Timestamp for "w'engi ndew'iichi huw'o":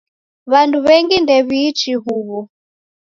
0.85-2.39